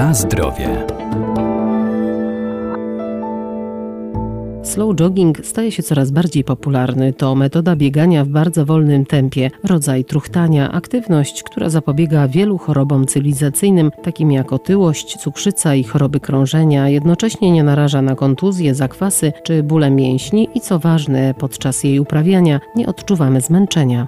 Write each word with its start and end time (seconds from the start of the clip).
Na 0.00 0.14
zdrowie. 0.14 0.86
Slow 4.62 4.96
jogging 4.96 5.46
staje 5.46 5.72
się 5.72 5.82
coraz 5.82 6.10
bardziej 6.10 6.44
popularny. 6.44 7.12
To 7.12 7.34
metoda 7.34 7.76
biegania 7.76 8.24
w 8.24 8.28
bardzo 8.28 8.66
wolnym 8.66 9.06
tempie, 9.06 9.50
rodzaj 9.64 10.04
truchtania, 10.04 10.72
aktywność, 10.72 11.42
która 11.42 11.70
zapobiega 11.70 12.28
wielu 12.28 12.58
chorobom 12.58 13.06
cywilizacyjnym, 13.06 13.90
takim 14.02 14.32
jak 14.32 14.52
otyłość, 14.52 15.16
cukrzyca 15.16 15.74
i 15.74 15.84
choroby 15.84 16.20
krążenia, 16.20 16.88
jednocześnie 16.88 17.50
nie 17.50 17.64
naraża 17.64 18.02
na 18.02 18.14
kontuzje, 18.14 18.74
zakwasy 18.74 19.32
czy 19.42 19.62
bóle 19.62 19.90
mięśni 19.90 20.48
i 20.54 20.60
co 20.60 20.78
ważne, 20.78 21.34
podczas 21.38 21.84
jej 21.84 22.00
uprawiania 22.00 22.60
nie 22.76 22.86
odczuwamy 22.86 23.40
zmęczenia. 23.40 24.06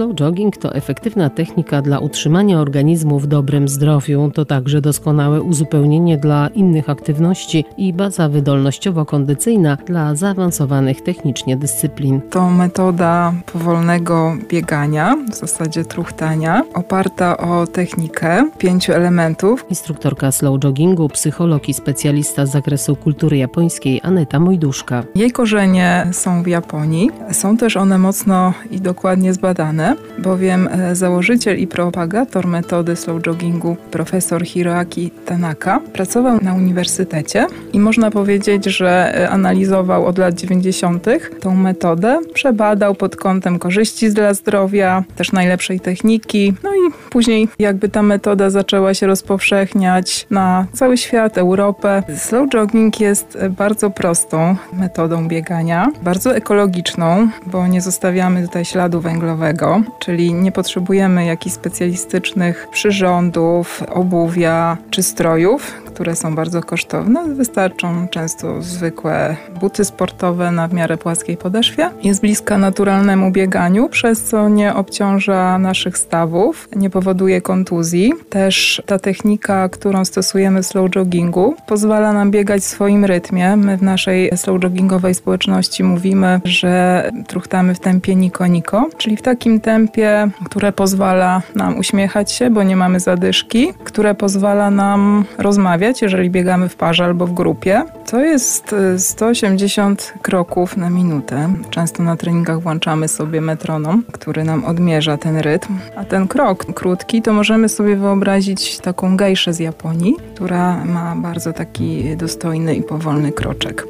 Slow 0.00 0.14
jogging 0.14 0.56
to 0.56 0.74
efektywna 0.74 1.30
technika 1.30 1.82
dla 1.82 1.98
utrzymania 1.98 2.60
organizmu 2.60 3.18
w 3.18 3.26
dobrym 3.26 3.68
zdrowiu. 3.68 4.30
To 4.34 4.44
także 4.44 4.80
doskonałe 4.80 5.42
uzupełnienie 5.42 6.18
dla 6.18 6.48
innych 6.48 6.90
aktywności 6.90 7.64
i 7.76 7.92
baza 7.92 8.28
wydolnościowo-kondycyjna 8.28 9.76
dla 9.86 10.14
zaawansowanych 10.14 11.00
technicznie 11.00 11.56
dyscyplin. 11.56 12.20
To 12.30 12.50
metoda 12.50 13.32
powolnego 13.52 14.36
biegania, 14.48 15.16
w 15.30 15.34
zasadzie 15.34 15.84
truchtania, 15.84 16.64
oparta 16.74 17.36
o 17.36 17.66
technikę 17.66 18.50
pięciu 18.58 18.92
elementów. 18.92 19.64
Instruktorka 19.70 20.32
slow 20.32 20.64
joggingu, 20.64 21.08
psycholog 21.08 21.68
i 21.68 21.74
specjalista 21.74 22.46
z 22.46 22.50
zakresu 22.50 22.96
kultury 22.96 23.36
japońskiej 23.36 24.00
Aneta 24.02 24.40
Mojduszka. 24.40 25.02
Jej 25.14 25.30
korzenie 25.30 26.06
są 26.12 26.42
w 26.42 26.46
Japonii. 26.46 27.10
Są 27.32 27.56
też 27.56 27.76
one 27.76 27.98
mocno 27.98 28.52
i 28.70 28.80
dokładnie 28.80 29.34
zbadane 29.34 29.89
bowiem 30.18 30.68
e, 30.68 30.94
założyciel 30.94 31.58
i 31.58 31.66
propagator 31.66 32.46
metody 32.46 32.96
slow 32.96 33.22
joggingu, 33.26 33.76
profesor 33.90 34.44
Hiroaki 34.44 35.10
Tanaka, 35.26 35.80
pracował 35.92 36.38
na 36.42 36.54
uniwersytecie 36.54 37.46
i 37.72 37.80
można 37.80 38.10
powiedzieć, 38.10 38.64
że 38.64 39.18
e, 39.18 39.30
analizował 39.30 40.06
od 40.06 40.18
lat 40.18 40.34
90. 40.34 41.06
tą 41.40 41.54
metodę, 41.54 42.18
przebadał 42.34 42.94
pod 42.94 43.16
kątem 43.16 43.58
korzyści 43.58 44.10
dla 44.10 44.34
zdrowia, 44.34 45.04
też 45.16 45.32
najlepszej 45.32 45.80
techniki, 45.80 46.54
no 46.62 46.70
i 46.74 47.10
później 47.10 47.48
jakby 47.58 47.88
ta 47.88 48.02
metoda 48.02 48.50
zaczęła 48.50 48.94
się 48.94 49.06
rozpowszechniać 49.06 50.26
na 50.30 50.66
cały 50.72 50.96
świat, 50.96 51.38
Europę. 51.38 52.02
Slow 52.16 52.48
jogging 52.48 53.00
jest 53.00 53.36
e, 53.36 53.50
bardzo 53.50 53.90
prostą 53.90 54.56
metodą 54.72 55.28
biegania, 55.28 55.88
bardzo 56.02 56.36
ekologiczną, 56.36 57.28
bo 57.46 57.66
nie 57.66 57.80
zostawiamy 57.80 58.42
tutaj 58.42 58.64
śladu 58.64 59.00
węglowego 59.00 59.79
czyli 59.98 60.34
nie 60.34 60.52
potrzebujemy 60.52 61.24
jakichś 61.24 61.54
specjalistycznych 61.54 62.68
przyrządów, 62.70 63.82
obuwia 63.88 64.76
czy 64.90 65.02
strojów, 65.02 65.82
które 66.00 66.16
są 66.16 66.34
bardzo 66.34 66.62
kosztowne. 66.62 67.34
Wystarczą 67.34 68.08
często 68.08 68.62
zwykłe 68.62 69.36
buty 69.60 69.84
sportowe 69.84 70.50
na 70.50 70.68
w 70.68 70.72
miarę 70.72 70.96
płaskiej 70.96 71.36
podeszwie. 71.36 71.90
Jest 72.02 72.20
bliska 72.20 72.58
naturalnemu 72.58 73.30
bieganiu, 73.30 73.88
przez 73.88 74.24
co 74.24 74.48
nie 74.48 74.74
obciąża 74.74 75.58
naszych 75.58 75.98
stawów, 75.98 76.68
nie 76.76 76.90
powoduje 76.90 77.40
kontuzji. 77.40 78.12
Też 78.28 78.82
ta 78.86 78.98
technika, 78.98 79.68
którą 79.68 80.04
stosujemy 80.04 80.62
w 80.62 80.66
slow 80.66 80.90
joggingu, 80.96 81.54
pozwala 81.66 82.12
nam 82.12 82.30
biegać 82.30 82.62
w 82.62 82.66
swoim 82.66 83.04
rytmie. 83.04 83.56
My 83.56 83.76
w 83.76 83.82
naszej 83.82 84.30
slow 84.36 84.62
joggingowej 84.62 85.14
społeczności 85.14 85.84
mówimy, 85.84 86.40
że 86.44 87.04
truchtamy 87.26 87.74
w 87.74 87.80
tempie 87.80 88.14
niko-niko, 88.16 88.88
czyli 88.98 89.16
w 89.16 89.22
takim 89.22 89.60
tempie, 89.60 90.30
które 90.44 90.72
pozwala 90.72 91.42
nam 91.54 91.78
uśmiechać 91.78 92.32
się, 92.32 92.50
bo 92.50 92.62
nie 92.62 92.76
mamy 92.76 93.00
zadyszki, 93.00 93.72
które 93.84 94.14
pozwala 94.14 94.70
nam 94.70 95.24
rozmawiać 95.38 95.89
jeżeli 96.02 96.30
biegamy 96.30 96.68
w 96.68 96.76
parze 96.76 97.04
albo 97.04 97.26
w 97.26 97.32
grupie. 97.32 97.84
To 98.10 98.20
jest 98.20 98.74
180 98.98 100.12
y, 100.16 100.18
kroków 100.18 100.76
na 100.76 100.90
minutę. 100.90 101.54
Często 101.70 102.02
na 102.02 102.16
treningach 102.16 102.60
włączamy 102.60 103.08
sobie 103.08 103.40
metronom, 103.40 104.04
który 104.12 104.44
nam 104.44 104.64
odmierza 104.64 105.16
ten 105.16 105.36
rytm. 105.36 105.78
A 105.96 106.04
ten 106.04 106.28
krok 106.28 106.64
krótki 106.64 107.22
to 107.22 107.32
możemy 107.32 107.68
sobie 107.68 107.96
wyobrazić 107.96 108.78
taką 108.78 109.16
gejszę 109.16 109.52
z 109.52 109.58
Japonii, 109.58 110.16
która 110.34 110.84
ma 110.84 111.16
bardzo 111.16 111.52
taki 111.52 112.16
dostojny 112.16 112.74
i 112.74 112.82
powolny 112.82 113.32
kroczek. 113.32 113.86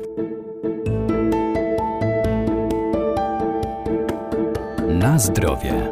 Na 4.89 5.19
zdrowie. 5.19 5.91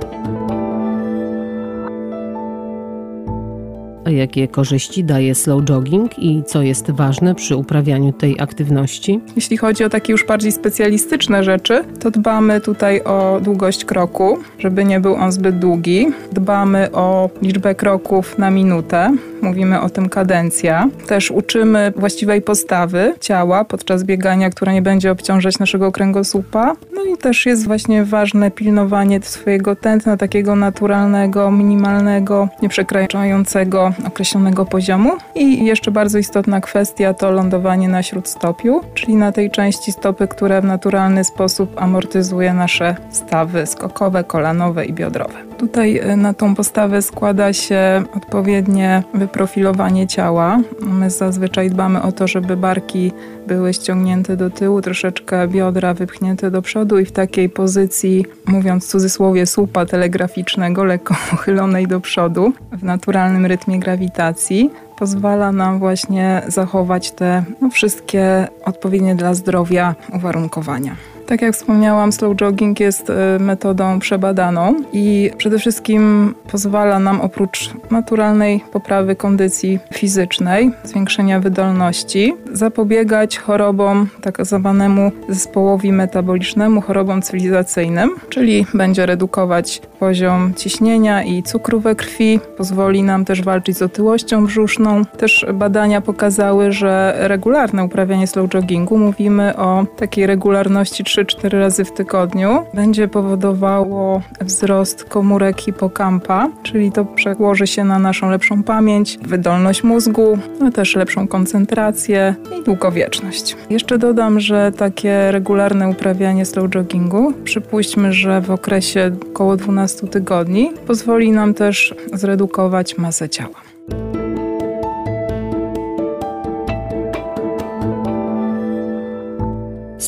Jakie 4.10 4.48
korzyści 4.48 5.04
daje 5.04 5.34
slow 5.34 5.64
jogging 5.64 6.18
i 6.18 6.42
co 6.46 6.62
jest 6.62 6.90
ważne 6.90 7.34
przy 7.34 7.56
uprawianiu 7.56 8.12
tej 8.12 8.40
aktywności? 8.40 9.20
Jeśli 9.36 9.56
chodzi 9.56 9.84
o 9.84 9.88
takie 9.88 10.12
już 10.12 10.26
bardziej 10.26 10.52
specjalistyczne 10.52 11.44
rzeczy, 11.44 11.84
to 12.00 12.10
dbamy 12.10 12.60
tutaj 12.60 13.02
o 13.02 13.40
długość 13.42 13.84
kroku, 13.84 14.38
żeby 14.58 14.84
nie 14.84 15.00
był 15.00 15.14
on 15.14 15.32
zbyt 15.32 15.58
długi. 15.58 16.06
Dbamy 16.32 16.92
o 16.92 17.30
liczbę 17.42 17.74
kroków 17.74 18.38
na 18.38 18.50
minutę, 18.50 19.16
mówimy 19.42 19.80
o 19.80 19.90
tym 19.90 20.08
kadencja. 20.08 20.88
Też 21.06 21.30
uczymy 21.30 21.92
właściwej 21.96 22.42
postawy 22.42 23.14
ciała 23.20 23.64
podczas 23.64 24.04
biegania, 24.04 24.50
która 24.50 24.72
nie 24.72 24.82
będzie 24.82 25.10
obciążać 25.10 25.58
naszego 25.58 25.92
kręgosłupa. 25.92 26.76
No 26.94 27.04
i 27.04 27.16
też 27.16 27.46
jest 27.46 27.66
właśnie 27.66 28.04
ważne 28.04 28.50
pilnowanie 28.50 29.20
swojego 29.22 29.76
tętna 29.76 30.16
takiego 30.16 30.56
naturalnego, 30.56 31.50
minimalnego, 31.50 32.48
nieprzekraczającego 32.62 33.92
określonego 34.06 34.64
poziomu. 34.64 35.12
I 35.34 35.64
jeszcze 35.64 35.90
bardzo 35.90 36.18
istotna 36.18 36.60
kwestia 36.60 37.14
to 37.14 37.30
lądowanie 37.30 37.88
na 37.88 38.02
śródstopiu, 38.02 38.80
czyli 38.94 39.14
na 39.14 39.32
tej 39.32 39.50
części 39.50 39.92
stopy, 39.92 40.28
która 40.28 40.60
w 40.60 40.64
naturalny 40.64 41.24
sposób 41.24 41.82
amortyzuje 41.82 42.54
nasze 42.54 42.96
stawy 43.10 43.66
skokowe, 43.66 44.24
kolanowe 44.24 44.86
i 44.86 44.92
biodrowe. 44.92 45.47
Tutaj 45.58 45.98
e, 45.98 46.16
na 46.16 46.34
tą 46.34 46.54
postawę 46.54 47.02
składa 47.02 47.52
się 47.52 48.04
odpowiednie 48.16 49.02
wyprofilowanie 49.14 50.06
ciała. 50.06 50.60
My 50.80 51.10
zazwyczaj 51.10 51.70
dbamy 51.70 52.02
o 52.02 52.12
to, 52.12 52.26
żeby 52.28 52.56
barki 52.56 53.12
były 53.46 53.74
ściągnięte 53.74 54.36
do 54.36 54.50
tyłu, 54.50 54.82
troszeczkę 54.82 55.48
biodra 55.48 55.94
wypchnięte 55.94 56.50
do 56.50 56.62
przodu 56.62 56.98
i 56.98 57.04
w 57.04 57.12
takiej 57.12 57.48
pozycji, 57.48 58.26
mówiąc 58.46 58.86
w 58.86 58.88
cudzysłowie, 58.88 59.46
słupa 59.46 59.86
telegraficznego, 59.86 60.84
lekko 60.84 61.14
uchylonej 61.34 61.86
do 61.86 62.00
przodu, 62.00 62.52
w 62.72 62.84
naturalnym 62.84 63.46
rytmie 63.46 63.78
grawitacji, 63.78 64.70
pozwala 64.98 65.52
nam 65.52 65.78
właśnie 65.78 66.42
zachować 66.46 67.10
te 67.10 67.44
no, 67.60 67.70
wszystkie 67.70 68.48
odpowiednie 68.64 69.14
dla 69.14 69.34
zdrowia 69.34 69.94
uwarunkowania. 70.14 70.96
Tak 71.28 71.42
jak 71.42 71.54
wspomniałam, 71.54 72.12
slow 72.12 72.36
jogging 72.36 72.80
jest 72.80 73.10
e, 73.10 73.38
metodą 73.38 73.98
przebadaną 73.98 74.74
i 74.92 75.30
przede 75.36 75.58
wszystkim 75.58 76.34
pozwala 76.52 76.98
nam 76.98 77.20
oprócz 77.20 77.70
naturalnej 77.90 78.60
poprawy 78.72 79.16
kondycji 79.16 79.78
fizycznej, 79.94 80.70
zwiększenia 80.84 81.40
wydolności, 81.40 82.34
zapobiegać 82.52 83.38
chorobom 83.38 84.08
tak 84.20 84.46
zwanemu 84.46 85.12
zespołowi 85.28 85.92
metabolicznemu, 85.92 86.80
chorobom 86.80 87.22
cywilizacyjnym, 87.22 88.10
czyli 88.28 88.66
będzie 88.74 89.06
redukować 89.06 89.80
poziom 89.98 90.54
ciśnienia 90.56 91.22
i 91.22 91.42
cukru 91.42 91.80
we 91.80 91.94
krwi, 91.94 92.40
pozwoli 92.56 93.02
nam 93.02 93.24
też 93.24 93.42
walczyć 93.42 93.76
z 93.76 93.82
otyłością 93.82 94.46
brzuszną. 94.46 95.04
Też 95.04 95.46
badania 95.54 96.00
pokazały, 96.00 96.72
że 96.72 97.14
regularne 97.18 97.84
uprawianie 97.84 98.26
slow 98.26 98.54
joggingu, 98.54 98.98
mówimy 98.98 99.56
o 99.56 99.86
takiej 99.96 100.26
regularności 100.26 101.04
3-4 101.24 101.48
razy 101.58 101.84
w 101.84 101.92
tygodniu, 101.92 102.64
będzie 102.74 103.08
powodowało 103.08 104.22
wzrost 104.40 105.04
komórek 105.04 105.60
hipokampa, 105.60 106.50
czyli 106.62 106.92
to 106.92 107.04
przełoży 107.04 107.66
się 107.66 107.84
na 107.84 107.98
naszą 107.98 108.30
lepszą 108.30 108.62
pamięć, 108.62 109.18
wydolność 109.22 109.84
mózgu, 109.84 110.38
no 110.60 110.70
też 110.70 110.96
lepszą 110.96 111.28
koncentrację 111.28 112.34
i 112.60 112.64
długowieczność. 112.64 113.56
Jeszcze 113.70 113.98
dodam, 113.98 114.40
że 114.40 114.72
takie 114.76 115.32
regularne 115.32 115.88
uprawianie 115.88 116.46
slow 116.46 116.74
joggingu, 116.74 117.32
przypuśćmy, 117.44 118.12
że 118.12 118.40
w 118.40 118.50
okresie 118.50 119.10
około 119.30 119.56
12 119.56 120.08
tygodni, 120.08 120.72
pozwoli 120.86 121.30
nam 121.32 121.54
też 121.54 121.94
zredukować 122.12 122.98
masę 122.98 123.28
ciała. 123.28 123.67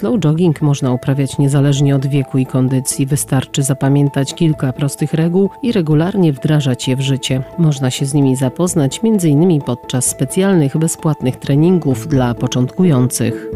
Slow 0.00 0.20
jogging 0.20 0.62
można 0.62 0.93
uprawiać 0.93 1.38
niezależnie 1.38 1.97
od 1.97 2.06
wieku 2.06 2.38
i 2.38 2.47
kondycji. 2.47 3.06
Wystarczy 3.06 3.62
zapamiętać 3.62 4.35
kilka 4.35 4.73
prostych 4.73 5.14
reguł 5.14 5.50
i 5.62 5.73
regularnie 5.73 6.32
wdrażać 6.32 6.88
je 6.88 6.97
w 6.97 7.00
życie. 7.00 7.43
Można 7.58 7.91
się 7.91 8.06
z 8.06 8.14
nimi 8.14 8.37
zapoznać 8.37 9.00
m.in. 9.05 9.61
podczas 9.61 10.06
specjalnych 10.06 10.76
bezpłatnych 10.76 11.37
treningów 11.37 12.08
dla 12.08 12.35
początkujących. 12.35 13.47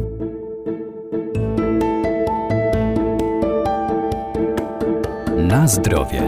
Na 5.36 5.68
zdrowie. 5.68 6.22